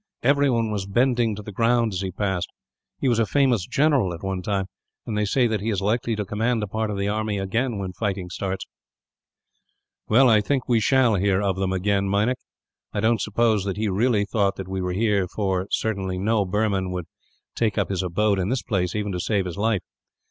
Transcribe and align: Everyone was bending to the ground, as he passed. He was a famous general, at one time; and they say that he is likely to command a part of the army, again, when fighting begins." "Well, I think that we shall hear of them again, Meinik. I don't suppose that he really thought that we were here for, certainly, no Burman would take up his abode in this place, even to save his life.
Everyone 0.23 0.71
was 0.71 0.87
bending 0.87 1.35
to 1.35 1.43
the 1.43 1.51
ground, 1.51 1.93
as 1.93 2.01
he 2.01 2.09
passed. 2.11 2.47
He 2.97 3.07
was 3.07 3.19
a 3.19 3.25
famous 3.27 3.67
general, 3.67 4.15
at 4.15 4.23
one 4.23 4.41
time; 4.41 4.65
and 5.05 5.15
they 5.15 5.25
say 5.25 5.45
that 5.45 5.61
he 5.61 5.69
is 5.69 5.79
likely 5.79 6.15
to 6.15 6.25
command 6.25 6.63
a 6.63 6.67
part 6.67 6.89
of 6.89 6.97
the 6.97 7.07
army, 7.07 7.37
again, 7.37 7.77
when 7.77 7.93
fighting 7.93 8.27
begins." 8.35 8.65
"Well, 10.07 10.27
I 10.27 10.41
think 10.41 10.63
that 10.65 10.71
we 10.71 10.79
shall 10.79 11.13
hear 11.17 11.39
of 11.43 11.55
them 11.57 11.71
again, 11.71 12.09
Meinik. 12.09 12.39
I 12.91 12.99
don't 12.99 13.21
suppose 13.21 13.63
that 13.65 13.77
he 13.77 13.89
really 13.89 14.25
thought 14.25 14.55
that 14.55 14.67
we 14.67 14.81
were 14.81 14.89
here 14.93 15.27
for, 15.27 15.67
certainly, 15.69 16.17
no 16.17 16.45
Burman 16.45 16.89
would 16.89 17.05
take 17.53 17.77
up 17.77 17.89
his 17.89 18.01
abode 18.01 18.39
in 18.39 18.49
this 18.49 18.63
place, 18.63 18.95
even 18.95 19.11
to 19.11 19.19
save 19.19 19.45
his 19.45 19.55
life. 19.55 19.83